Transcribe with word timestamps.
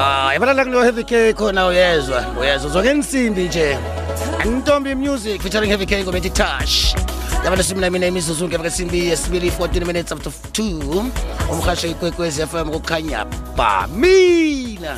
Ah, 0.00 0.30
balala 0.38 0.62
kulo 0.64 0.82
Heavy 0.86 1.02
K 1.04 1.32
khona 1.34 1.66
uyezwa, 1.66 2.24
uyezwa 2.40 2.70
zonke 2.70 2.90
insimbi 2.90 3.44
nje. 3.48 3.78
Antombi 4.40 4.94
music 4.94 5.42
featuring 5.42 5.68
Heavy 5.70 5.86
K 5.86 6.02
ngobethi 6.04 6.30
touch. 6.30 6.94
Yabala 7.44 7.62
simna 7.62 7.90
mina 7.90 8.06
imizuzu 8.06 8.48
ngeke 8.48 8.62
besimbi 8.62 9.08
yesibili 9.08 9.50
14 9.50 9.84
minutes 9.86 10.12
after 10.12 10.32
2. 10.52 11.04
umhasha 11.52 11.88
ikwekwezi 11.88 12.46
FM 12.46 12.70
kukhanya 12.70 13.24
ba 13.56 13.88
mina. 13.88 14.96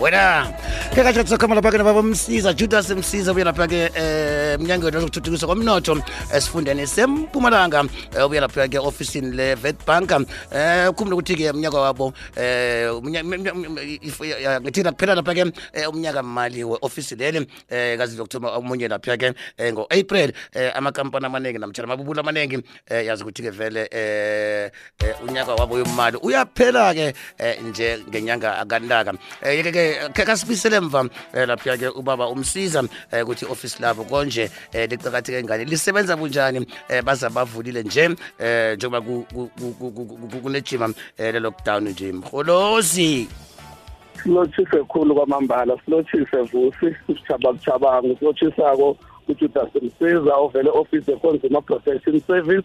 Wena 0.00 0.52
ke 0.94 1.00
kahle 1.02 1.24
tsakama 1.24 1.54
lapha 1.56 1.70
ke 1.72 1.78
baba 1.84 2.02
msiza 2.02 2.52
Judas 2.52 2.90
msiza 2.90 3.30
ubuya 3.32 3.44
lapha 3.44 3.66
ke 3.68 3.90
eh 3.94 4.58
mnyangweni 4.60 4.96
wezokuthuthukiswa 4.96 5.48
komnotho 5.48 5.98
esifundeni 6.36 6.86
sempumalanga 6.86 7.84
eh, 8.16 8.26
ubuya 8.26 8.40
lapha 8.40 8.68
ke 8.68 8.78
officeini 8.78 9.30
le 9.36 9.56
Witbank 9.64 10.12
eh 10.52 10.90
ukhumbula 10.90 11.16
ukuthi 11.16 11.36
ke 11.36 11.50
umnyaka 11.50 11.78
wabo 11.80 12.12
eh 12.36 12.92
umnya- 12.92 13.24
m- 13.24 13.32
m- 13.46 13.78
if- 14.02 14.20
ya- 14.20 14.60
ngithi 14.60 14.82
kuphela 14.84 15.14
lapha 15.14 15.34
ke 15.34 15.52
eh, 15.72 15.88
umnyaka 15.88 16.22
mali 16.22 16.64
we-office 16.64 17.16
leli 17.16 17.46
eh 17.70 17.96
kazi 17.98 18.16
lokuthola 18.16 18.56
omunye 18.56 18.88
lapha 18.88 19.16
ke 19.16 19.32
eh, 19.58 19.72
ngo-April 19.72 20.32
eh, 20.54 20.72
amakampani 20.76 21.26
amaningi 21.26 21.58
namtshela 21.58 21.88
amabubula 21.88 22.20
amaningi 22.20 22.60
eh, 22.90 23.06
yazi 23.06 23.22
ukuthi 23.24 23.42
ke 23.42 23.50
vele 23.50 23.88
eh 23.90 24.70
eh, 25.00 25.14
unyaka 25.28 25.54
wabo 25.54 25.74
wemali 25.74 26.16
uyaphela 26.22 26.94
ke 26.94 27.14
eh, 27.38 27.56
nje 27.64 27.98
ngenyanga 28.08 28.58
akantaka 28.58 29.14
eh 29.86 30.08
ke 30.08 30.12
ke 30.12 30.12
ke 30.12 30.24
kasibisele 30.26 30.76
emva 30.76 31.08
eh, 31.34 31.46
lapha 31.48 31.76
ke 31.78 31.88
ubaba 31.94 32.28
umsiza 32.28 32.82
eh, 33.12 33.22
ukuthi 33.22 33.46
office 33.46 33.80
labo 33.80 34.04
konje 34.04 34.50
eh, 34.72 34.88
licakatheke 34.90 35.42
ngani? 35.44 35.64
Lisebenza 35.64 36.16
bunjani? 36.16 36.66
Eh, 36.88 37.02
baza 37.02 37.30
bavulile 37.30 37.82
nje 37.82 38.16
eh 38.38 38.76
njengoba 38.76 39.00
ku- 39.00 39.26
ku- 39.34 39.50
ku- 39.58 39.74
ku- 39.78 39.90
ku- 39.90 40.28
ku- 40.30 40.40
kunejima 40.42 40.88
eh, 41.18 41.32
le 41.32 41.40
lockdown 41.40 41.88
nje. 41.88 42.12
Mholozi 42.12 43.28
silotshise 44.22 44.84
khulu 44.88 45.14
kwamambala 45.14 45.76
silotshise 45.84 46.36
vusi 46.52 46.96
sithabakuthabanga 47.06 48.18
silotshisako 48.18 48.96
ujudas 49.28 49.68
msiza 49.82 50.34
ovele 50.36 50.70
office 50.70 51.10
ye-consumer 51.12 51.62
protection 51.62 52.20
service. 52.26 52.64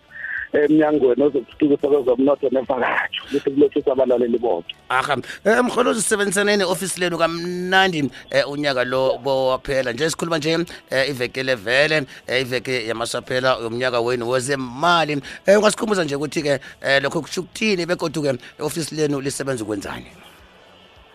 Emnyangweni 0.54 1.24
ozokuthuthukisa 1.24 1.88
kwezomnotho 1.88 2.50
nevakatsho 2.52 3.24
lithi 3.32 3.52
kulotshisa 3.52 3.92
abalaleli 3.92 4.38
bonke. 4.38 4.76
Aha. 4.90 5.18
Eh, 5.46 5.64
mholozi 5.64 6.02
sisebenzisane 6.02 6.58
ne-ofisi 6.58 7.00
lenu 7.00 7.18
kamnandi 7.18 8.12
eh, 8.32 8.50
unyaka 8.50 8.84
lo 8.84 9.18
bowaphela. 9.18 9.94
Nje 9.94 10.10
sikhuluma 10.10 10.38
nje 10.38 10.66
eh, 10.90 11.10
iveke 11.10 11.44
levele 11.44 12.04
eh, 12.28 12.42
iveke 12.42 12.88
yamasaphela 12.88 13.58
yomnyaka 13.64 14.02
wenu 14.02 14.30
wezemali. 14.30 15.22
Eh, 15.46 15.58
ungasikhumbuza 15.58 16.04
nje 16.04 16.16
ukuthi-ke 16.16 16.60
eh, 16.82 17.04
lokho 17.04 17.22
kusho 17.22 17.42
ukuthini 17.42 17.86
bekodwa-ke 17.86 18.40
i-ofisi 18.60 18.96
lenu 18.96 19.22
lisebenza 19.22 19.64
ukwenzani? 19.64 20.06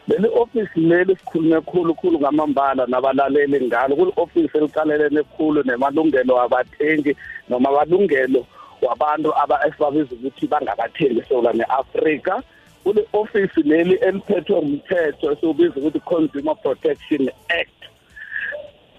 Leli 0.08 0.28
ofisi 0.34 0.80
leli 0.80 1.16
sikhulume 1.16 1.60
khulu 1.60 1.94
khulu 1.94 2.20
ngamambala 2.20 2.86
nabalaleli 2.86 3.66
ngalo. 3.66 3.96
Kuli 3.96 4.12
ofisi 4.16 4.58
eliqalelene 4.58 5.22
khulu 5.22 5.62
nemalungelo 5.62 6.40
abathengi 6.40 7.16
noma 7.48 7.68
amalungelo 7.68 8.46
wabantu 8.82 9.30
aba 9.42 9.66
esibabiza 9.66 10.14
ukuthi 10.14 10.46
bangabathengi 10.46 11.20
esewula 11.20 11.52
ne-afrika. 11.52 12.42
Kule 12.84 13.06
ofisi 13.12 13.62
leli 13.62 13.94
eliphethwe 13.94 14.56
umthetho 14.58 15.32
esiwubiza 15.32 15.74
ukuthi 15.76 16.00
consumer 16.00 16.56
protection 16.56 17.30
act. 17.48 17.75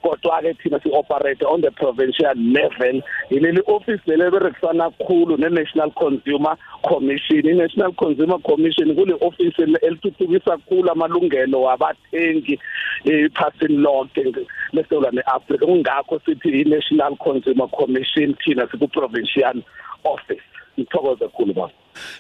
Kodwa-ke 0.07 0.53
thina 0.63 0.79
si-operate 0.79 1.43
on 1.45 1.61
the 1.61 1.71
provincial 1.71 2.33
level. 2.35 3.01
Yileli 3.31 3.61
office 3.67 4.01
leli 4.07 4.23
eberekisana 4.23 4.91
kakhulu 4.91 5.37
ne-national 5.37 5.91
consumer 5.91 6.55
commission. 6.87 7.45
I-national 7.45 7.93
consumer 7.93 8.39
commission 8.39 8.95
kule 8.95 9.13
office 9.21 9.55
eli- 9.59 9.79
elithuthukisa 9.81 10.51
kakhulu 10.57 10.91
amalungelo 10.91 11.61
wabathengi 11.61 12.59
ephasini 13.05 13.77
lonke 13.77 14.23
lesewula 14.73 15.11
ne-afrika. 15.11 15.65
Kungakho 15.65 16.19
sithi 16.25 16.49
i-national 16.61 17.15
consumer 17.17 17.67
commission 17.67 18.35
thina 18.45 18.67
siku-provincial 18.71 19.61
office. 20.03 20.41
Ngithokoze 20.77 21.27
khulu 21.35 21.53
baba 21.53 21.71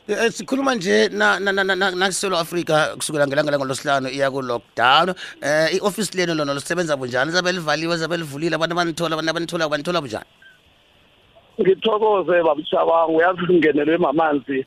Eh, 0.09 0.31
sikhuluma 0.31 0.75
nje 0.75 1.09
na 1.09 1.39
na 1.39 1.51
na 1.51 1.63
na- 1.63 1.75
na- 1.75 1.91
nakuselo 1.91 2.37
Africa 2.37 2.95
kusukela 2.97 3.27
ngelanga 3.27 3.51
langolosihlanu 3.51 4.09
iya 4.09 4.31
ku 4.31 4.41
lockdown 4.41 5.13
eh 5.41 5.77
i-office 5.77 6.17
lenu 6.17 6.33
lona 6.33 6.53
lisebenza 6.57 6.97
bunjani? 6.97 7.31
Zabe 7.31 7.51
livaliwe 7.53 7.97
zabe 7.97 8.17
livulile 8.17 8.55
abantu 8.55 8.73
abanithola 8.73 9.13
abantu 9.13 9.29
abanithola 9.29 9.69
banithola 9.69 10.01
bunjani? 10.01 10.25
Ngithokoze 11.61 12.43
babushabanga 12.43 13.13
uyazi 13.13 13.41
singenelwe 13.47 13.97
mamanzi 13.97 14.65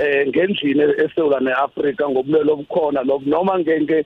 eh 0.00 0.26
ngendlini 0.28 0.82
esewula 1.04 1.40
neAfrika 1.40 2.08
ngobulelo 2.08 2.52
obukhona 2.52 3.02
lobu. 3.02 3.28
Noma 3.30 3.58
ngenge 3.58 4.04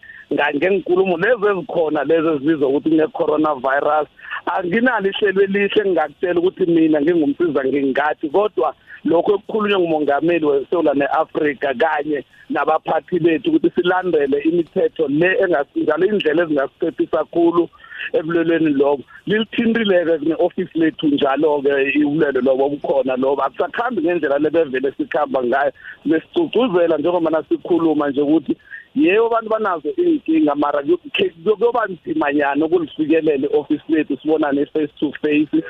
ngenkulumo 0.56 1.16
lezi 1.16 1.46
ezikhona 1.52 2.04
lezi 2.04 2.28
ezibizwa 2.28 2.68
ukuthi 2.68 2.90
kune 2.90 3.06
coronavirus 3.12 4.08
anginalo 4.46 5.08
ihlelo 5.10 5.42
elihle 5.42 5.82
engingakutshela 5.84 6.40
ukuthi 6.40 6.66
mina 6.66 7.00
ngingumsiza 7.00 7.60
ngingathi 7.64 8.28
kodwa 8.28 8.74
lokho 9.06 9.34
ekukhulunywa 9.34 9.78
ngumongameli 9.80 10.46
wesewula 10.46 10.94
neAfrika 10.94 11.74
kanye 11.74 12.24
nabaphathi 12.50 13.18
bethu 13.24 13.50
ukuthi 13.50 13.70
silandele 13.74 14.38
imithetho 14.48 15.08
le 15.08 15.28
engasinjalo 15.42 16.06
indlela 16.06 16.42
ezingasiphephisa 16.42 17.18
kakhulu 17.18 17.68
ebulelweni 18.12 18.70
lobo. 18.80 19.02
Lilithindileke 19.26 20.24
ne-office 20.28 20.74
lethu 20.74 21.06
njalo-ke 21.08 21.72
ubulelo 22.06 22.40
lobo 22.40 22.64
obukhona 22.66 23.16
lobo. 23.16 23.42
Akusakhambi 23.42 24.02
ngendlela 24.02 24.38
lebevele 24.38 24.92
sikhamba 24.96 25.42
ngayo. 25.44 25.72
Besicugcuzela 26.04 26.98
njengoba 26.98 27.30
nasikhuluma 27.30 28.10
nje 28.10 28.20
ukuthi 28.20 28.56
yebo 28.96 29.26
abantu 29.26 29.50
banazo 29.50 29.88
iy'nkinga 29.98 30.54
mara 30.54 30.82
kuyoba 30.82 31.86
nzimanyana 31.86 32.66
ukulifikelela 32.66 33.46
i-office 33.46 33.84
lethu 33.88 34.16
sibonane 34.16 34.66
face 34.66 34.92
to 35.00 35.12
face. 35.20 35.62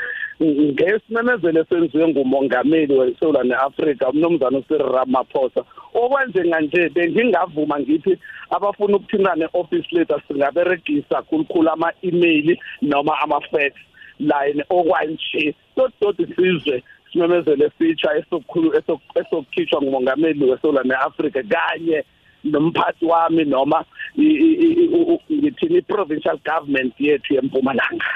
Ngesimemezelo 0.43 1.61
esenziwe 1.61 2.09
ngumongameli 2.09 2.95
wesewula 2.95 3.43
ne-afrika 3.45 4.09
umnumzana 4.09 4.59
usiril 4.59 4.93
ramaphosa. 4.93 5.65
Okwenje 5.95 6.45
nganje 6.45 6.89
bengingavuma 6.89 7.81
ngithi 7.81 8.19
abafuna 8.51 8.97
ukuthintana 8.97 9.37
ne-office 9.37 9.89
lethu 9.93 10.21
singaberegisa 10.29 11.23
khulukhulu 11.23 11.71
ama-email 11.71 12.57
noma 12.83 13.13
ama-fax 13.23 13.73
line 14.21 14.65
okwanje. 14.69 15.55
Tododi 15.77 16.27
sizwe 16.35 16.83
simemezelo 17.13 17.67
esitsha 17.67 18.17
esokukhulu 18.19 18.73
esokukhishwa 19.15 19.83
ngumongameli 19.83 20.51
wesewula 20.51 20.83
ne-afrika 20.83 21.43
kanye 21.43 22.05
nomphathi 22.45 23.05
wami 23.05 23.45
noma 23.45 23.85
ngithini 24.19 25.79
i-provincial 25.79 26.39
government 26.45 26.95
yethu 26.99 27.35
yempumalanga. 27.35 28.07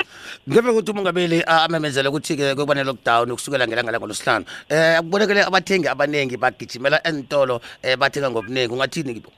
Ngebe 0.49 0.71
ukuthi 0.71 0.91
umongameli 0.93 1.43
ah, 1.47 1.65
amemezele 1.65 2.09
ukuthi-ke 2.09 2.55
kuba 2.55 2.75
ne-lockdown 2.75 3.33
kusukela 3.33 3.67
ngelanga 3.67 3.93
langolosihlanu 3.93 4.45
eh 4.69 4.99
akubonekele 4.99 5.43
abathengi 5.45 5.89
abaningi 5.89 6.37
bagijimela 6.37 7.03
entolo 7.07 7.61
eh 7.83 7.97
bathenga 7.97 8.31
ngobuningi 8.31 8.73
ungathini 8.73 9.15
kibo? 9.15 9.31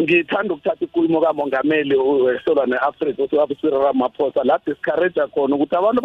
Ngithanda 0.00 0.54
ukuthatha 0.54 0.84
ikulumo 0.84 1.20
kamongameli 1.20 1.96
wesola 1.96 2.66
ne-afrika 2.66 3.22
usibaba 3.22 3.54
Cyril 3.54 3.78
Ramaphosa 3.78 4.44
la 4.44 4.58
discourage 4.66 5.20
khona 5.34 5.56
ukuthi 5.56 5.76
abantu 5.76 6.02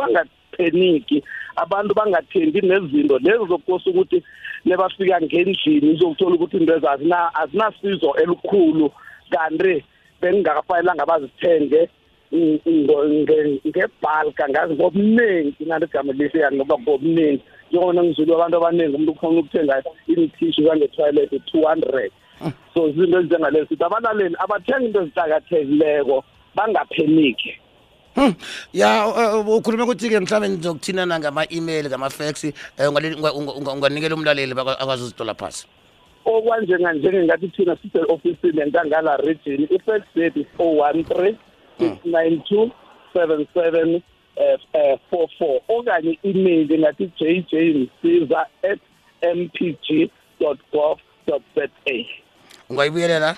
bangapheniki 0.57 1.23
abantu 1.55 1.93
bangathengi 1.93 2.61
nezinto 2.61 3.19
lezi 3.19 3.45
zokukosa 3.47 3.89
ukuthi 3.89 4.23
lebafika 4.65 5.21
ngendlini 5.21 5.93
uzokuthola 5.93 6.35
ukuthi 6.35 6.57
into 6.57 6.75
ezazina 6.75 7.35
azinasizo 7.35 8.13
elikhulu 8.15 8.91
kanti 9.29 9.83
bengingakafanelanga 10.21 11.05
bazithenge 11.05 11.89
ngebhalka 13.67 14.49
ngazi 14.49 14.73
ngobuningi 14.73 15.65
ngathi 15.65 15.85
igama 15.85 16.13
lihle 16.13 16.39
yani 16.39 16.57
ngoba 16.57 16.79
ngobuningi 16.79 17.41
njengona 17.71 18.03
ngizulu 18.03 18.35
abantu 18.35 18.57
abaningi 18.57 18.95
umuntu 18.95 19.11
ufuna 19.11 19.39
ukuthenga 19.39 19.83
imithishu 20.07 20.63
kange-toilet 20.67 21.31
two 21.45 21.61
hundred. 21.61 22.11
So 22.73 22.87
izinto 22.87 23.19
ezinjengalezo 23.19 23.67
sithi 23.67 23.83
abalaleli 23.83 24.35
abathenga 24.39 24.85
into 24.85 25.01
ezicakathekileko 25.01 26.23
bangapheniki. 26.55 27.59
Ya 28.73 29.07
uh, 29.07 29.55
ukhulume 29.57 29.83
ukuthi-ke 29.83 30.19
mhlawumbe 30.19 30.47
nizokuthinana 30.47 31.19
ngama-email 31.19 31.85
ngama-fax 31.89 32.43
eh, 32.43 32.53
unganikela 33.73 34.15
umlaleli 34.15 34.51
akwazi 34.51 35.03
uzitola 35.03 35.33
phasi? 35.33 35.67
Okwanjenganjenge 36.25 37.23
ngathi 37.23 37.47
thina 37.47 37.77
sise-ofisini 37.81 38.61
enkangala 38.61 39.17
region 39.17 39.67
i-fax 39.71 40.01
date 40.15 40.37
is 40.39 40.47
o 40.59 40.77
one 40.77 41.03
three 41.03 41.37
six 41.79 42.05
nine 42.05 42.43
two 42.49 42.71
seven 43.13 43.47
seven 43.53 44.03
four 45.09 45.27
four. 45.37 45.61
Okanye 45.69 46.19
i-email 46.23 46.67
ngathi 46.79 47.11
j 47.19 47.45
j 47.51 47.73
msiza 47.73 48.45
at 48.63 48.79
mpg 49.35 50.09
gov 50.71 50.99
za 51.27 51.39
ungayibuyelela? 52.69 53.35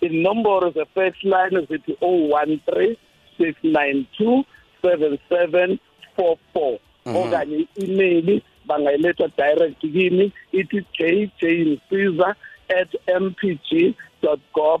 Inomboro 0.00 0.70
ze-fax 0.70 1.14
line 1.22 1.66
zithi 1.66 1.96
o 2.00 2.28
one 2.30 2.60
three 2.66 2.96
six 3.40 3.54
nine 3.62 4.06
two 4.16 4.44
seven 4.82 5.18
seven 5.28 5.78
four 6.16 6.36
four. 6.52 6.78
Okanye 7.06 7.66
i-email 7.76 8.40
bangayiletha 8.68 9.28
direct 9.36 9.80
kimi 9.80 10.32
ithi 10.52 10.84
j 10.98 11.30
j 11.40 11.42
msiza 11.64 12.34
at 12.80 13.20
mpg.gov.za 13.20 14.74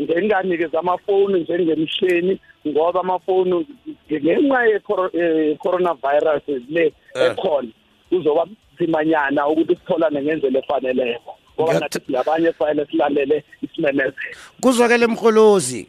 ngenganikeza 0.00 0.78
amafoni 0.78 1.40
njengemhleni 1.40 2.38
ngoba 2.66 3.00
amafoni 3.00 3.66
ngenxa 4.12 4.66
ye-coronavirus 4.66 6.42
le 6.68 6.92
ekhona 7.14 7.68
kuzoba 8.08 8.46
nzimanyana 8.74 9.48
ukuthi 9.48 9.76
sitholane 9.76 10.22
ngendlela 10.22 10.58
efaneleko. 10.58 11.34
Ngoba 11.54 11.80
nathi 11.80 12.00
silabanye 12.06 12.52
fanele 12.52 12.86
silalele 12.90 13.44
isimemezelo. 13.62 14.36
Kuzwakele 14.60 15.06
mholozi 15.06 15.86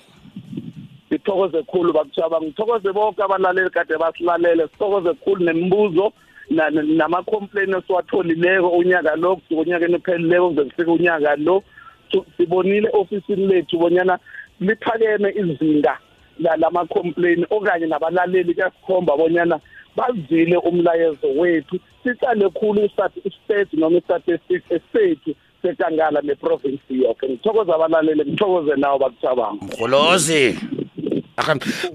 sithokoze 1.10 1.64
khulu 1.64 1.94
bakutshaba 1.94 2.42
ngithokoze 2.42 2.92
bonke 2.94 3.24
abalaleli 3.24 3.70
kade 3.70 3.98
basilalele. 3.98 4.68
Sithokoze 4.68 5.14
khulu 5.14 5.44
nemibuzo 5.46 6.14
na- 6.50 6.70
na- 6.70 6.82
nama-complain 6.84 7.74
esiwatholileko 7.74 8.70
unyaka 8.70 9.16
lo 9.16 9.36
kusuka 9.36 9.62
unyakeni 9.62 9.96
ophelileko 9.96 10.50
kuze 10.50 10.64
kufike 10.64 10.92
unyaka 10.92 11.36
lo. 11.36 11.64
Sibonile 12.38 12.90
ofisini 12.94 13.48
lethu 13.48 13.78
bonyana 13.78 14.20
liphakeme 14.60 15.30
izinga 15.30 15.98
la- 16.40 16.56
lama-complain 16.58 17.46
okanye 17.50 17.86
nabalaleli 17.86 18.54
kuyasikhomba 18.54 19.18
bonyana 19.18 19.60
bazile 19.96 20.58
umlayezo 20.58 21.28
wethu. 21.38 21.80
Sicale 22.04 22.50
khulu 22.50 22.82
istat- 22.86 23.22
istate 23.26 23.78
noma 23.78 23.98
i-statistics 23.98 24.72
esethu 24.72 25.36
sekangala 25.62 26.22
neprovinsi 26.22 27.04
yonke 27.04 27.30
ngithokoze 27.30 27.72
abalaleli 27.74 28.24
ngithokoze 28.26 28.76
nawo 28.76 28.98
bakuthabanga 29.00 29.66
mholozi 29.66 30.56
Aha, 30.58 30.79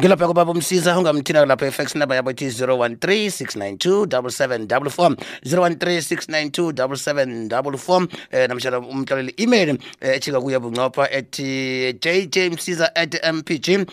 ngilapha 0.01 0.27
kubaba 0.27 0.51
umsiza 0.53 0.99
ungamthina 0.99 1.47
lapha 1.47 1.67
efax 1.67 1.95
number 1.95 2.17
yabo 2.17 2.31
ithi 2.31 2.47
013 2.47 2.97
692 2.97 4.07
7744 4.07 5.17
013 5.45 6.01
692 6.01 6.73
7744 6.73 8.09
eh 8.33 8.49
namshana 8.49 8.79
umhlaleli 8.79 9.35
email 9.37 9.79
eh, 10.01 10.17
echika 10.17 10.41
kuya 10.41 10.61
bunqopha 10.61 11.11
ethi 11.11 11.93
jjmsiza 11.93 12.95
at 12.97 13.15
mpg 13.33 13.87